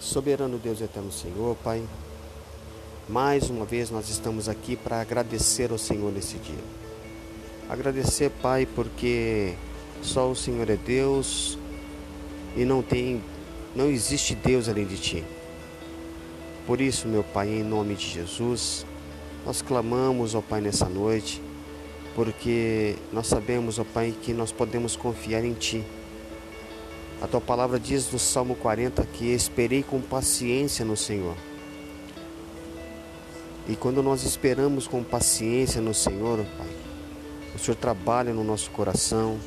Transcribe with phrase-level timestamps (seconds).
[0.00, 1.82] Soberano Deus eterno Senhor, Pai,
[3.06, 6.64] mais uma vez nós estamos aqui para agradecer ao Senhor nesse dia.
[7.68, 9.52] Agradecer, Pai, porque
[10.00, 11.58] só o Senhor é Deus
[12.56, 13.22] e não tem,
[13.76, 15.24] não existe Deus além de Ti.
[16.66, 18.86] Por isso, meu Pai, em nome de Jesus,
[19.44, 21.42] nós clamamos, ó Pai, nessa noite,
[22.14, 25.84] porque nós sabemos, ó Pai, que nós podemos confiar em Ti
[27.20, 31.36] a tua palavra diz no Salmo 40 que esperei com paciência no Senhor.
[33.68, 36.68] E quando nós esperamos com paciência no Senhor, Pai,
[37.54, 39.38] o Senhor trabalha no nosso coração,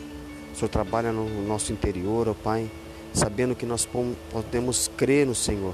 [0.53, 2.69] o Senhor trabalha no nosso interior, ó Pai,
[3.11, 3.87] sabendo que nós
[4.31, 5.73] podemos crer no Senhor.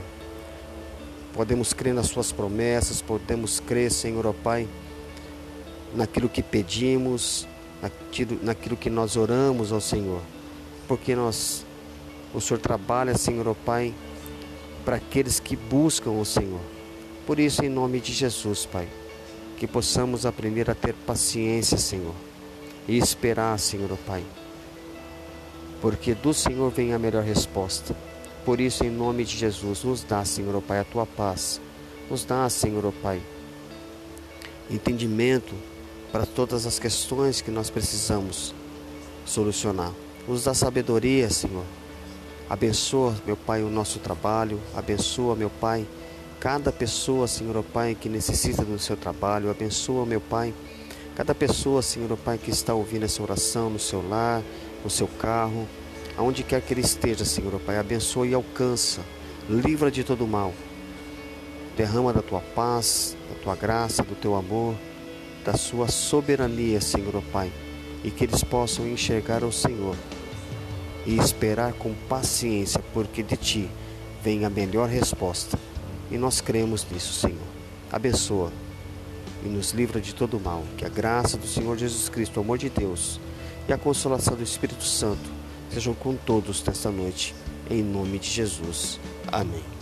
[1.34, 4.68] Podemos crer nas Suas promessas, podemos crer, Senhor, ó Pai,
[5.94, 7.46] naquilo que pedimos,
[7.82, 10.22] naquilo, naquilo que nós oramos ao Senhor.
[10.88, 11.66] Porque nós
[12.34, 13.94] o Senhor trabalha, Senhor, ó Pai,
[14.86, 16.62] para aqueles que buscam o Senhor.
[17.26, 18.88] Por isso, em nome de Jesus, Pai,
[19.58, 22.16] que possamos aprender a ter paciência, Senhor,
[22.88, 24.24] e esperar, Senhor, ó Pai,
[25.82, 27.96] porque do Senhor vem a melhor resposta.
[28.46, 31.62] Por isso, em nome de Jesus, nos dá, Senhor, ó Pai, a tua paz.
[32.10, 33.22] Nos dá, Senhor, ó Pai,
[34.70, 35.54] entendimento
[36.12, 38.54] para todas as questões que nós precisamos
[39.26, 39.92] solucionar.
[40.28, 41.64] Nos dá sabedoria, Senhor,
[42.50, 44.60] Abençoa, meu Pai, o nosso trabalho.
[44.76, 45.86] Abençoa, meu Pai,
[46.40, 49.52] cada pessoa, Senhor, oh Pai, que necessita do seu trabalho.
[49.52, 50.52] Abençoa, meu Pai,
[51.16, 54.42] cada pessoa, Senhor, oh Pai, que está ouvindo essa oração no seu lar,
[54.84, 55.68] no seu carro,
[56.18, 57.78] aonde quer que ele esteja, Senhor, oh Pai.
[57.78, 59.02] Abençoa e alcança.
[59.48, 60.52] Livra de todo mal.
[61.78, 64.74] Derrama da tua paz, da tua graça, do teu amor,
[65.46, 67.52] da sua soberania, Senhor, Pai,
[68.04, 69.96] e que eles possam enxergar o Senhor
[71.06, 73.70] e esperar com paciência, porque de ti
[74.24, 75.58] vem a melhor resposta.
[76.12, 77.38] E nós cremos nisso, Senhor.
[77.92, 78.52] Abençoa
[79.44, 80.64] e nos livra de todo mal.
[80.78, 83.20] Que a graça do Senhor Jesus Cristo, o amor de Deus
[83.68, 85.40] e a consolação do Espírito Santo
[85.72, 87.36] sejam com todos nesta noite,
[87.70, 89.00] em nome de Jesus.
[89.32, 89.79] Amém.